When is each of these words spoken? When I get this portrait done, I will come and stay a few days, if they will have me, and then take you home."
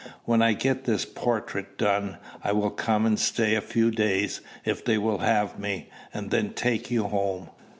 When 0.25 0.41
I 0.41 0.53
get 0.53 0.85
this 0.85 1.05
portrait 1.05 1.77
done, 1.77 2.17
I 2.43 2.53
will 2.53 2.71
come 2.71 3.05
and 3.05 3.19
stay 3.19 3.53
a 3.53 3.61
few 3.61 3.91
days, 3.91 4.41
if 4.65 4.83
they 4.83 4.97
will 4.97 5.19
have 5.19 5.59
me, 5.59 5.91
and 6.11 6.31
then 6.31 6.53
take 6.55 6.89
you 6.89 7.03
home." 7.03 7.51